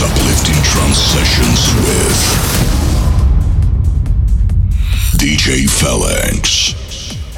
[0.00, 2.16] Uplifting Trance Sessions with
[5.18, 6.81] DJ Phalanx.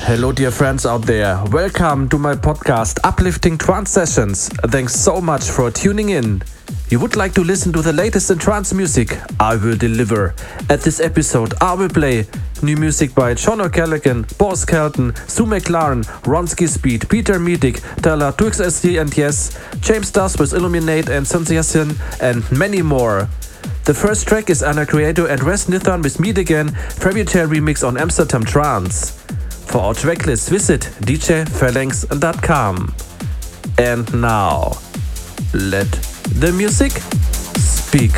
[0.06, 1.42] Hello, dear friends out there.
[1.50, 4.50] Welcome to my podcast, Uplifting Trance Sessions.
[4.66, 6.42] Thanks so much for tuning in.
[6.90, 9.18] You would like to listen to the latest in trance music?
[9.40, 10.34] I will deliver.
[10.68, 12.26] At this episode, I will play
[12.62, 18.60] new music by John O'Callaghan, Paul Skelton, Sue McLaren, Ronski Speed, Peter Medik, Tyler, Twix
[18.60, 23.26] SD and Yes, James Dust with Illumin8 and Sensation, and many more.
[23.84, 27.86] The first track is Ana Criado and Raz Nitzan with Meet Again, Ferry Tayle remix
[27.86, 29.24] on Amsterdam Trance.
[29.66, 32.94] For our tracklist, visit djphalanx.com.
[33.78, 34.72] And now,
[35.52, 35.90] let
[36.40, 36.92] the music
[37.56, 38.12] speak.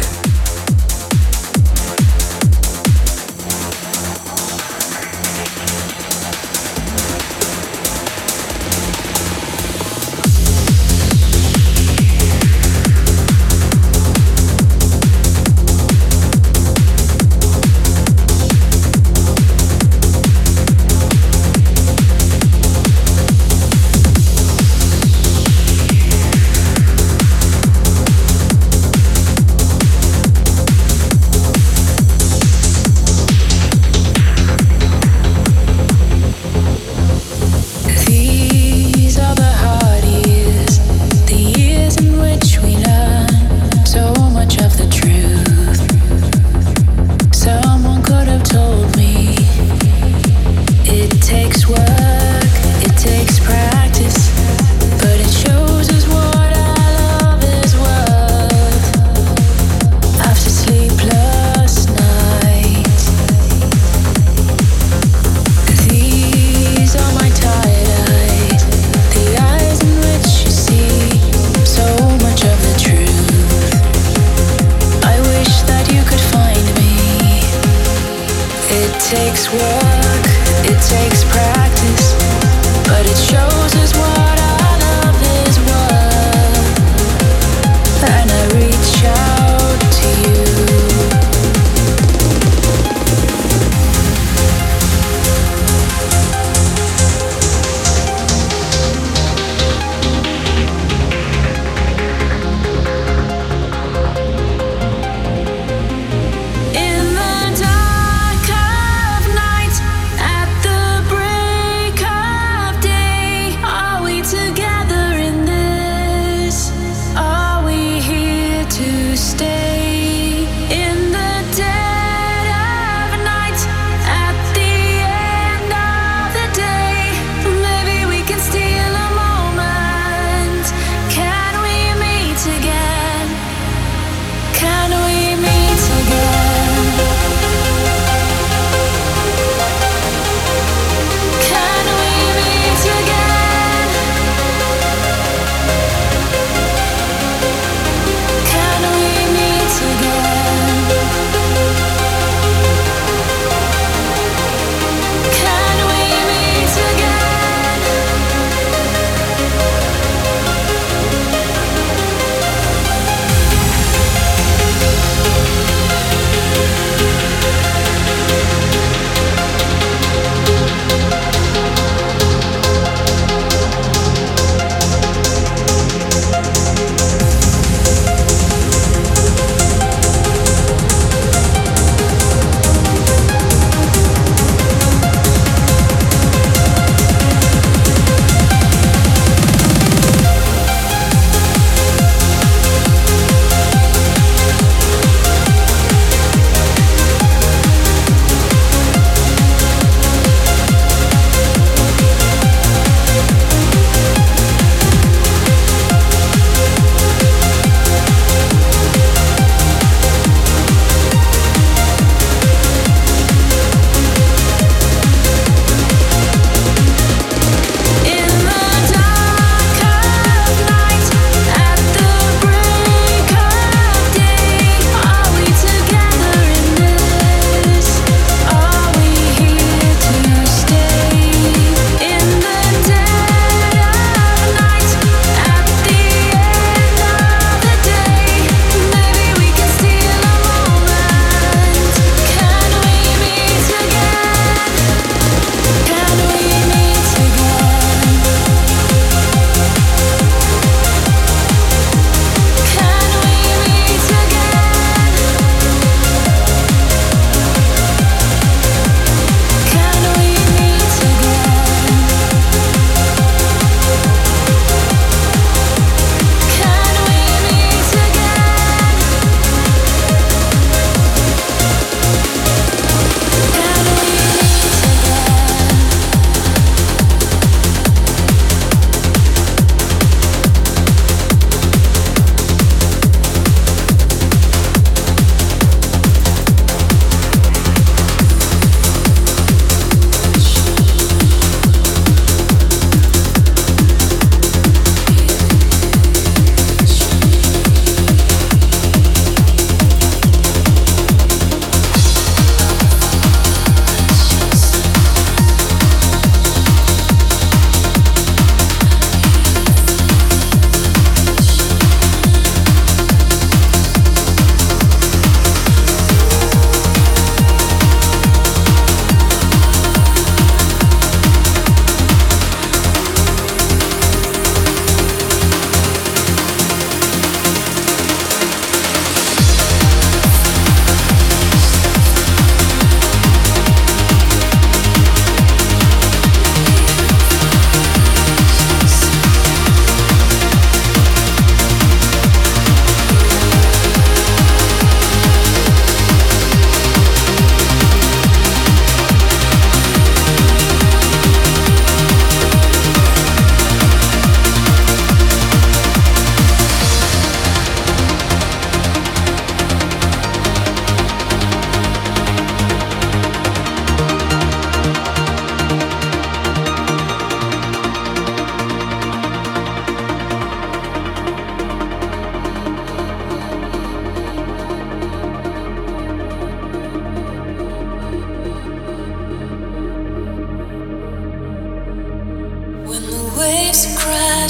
[383.37, 384.46] waves cry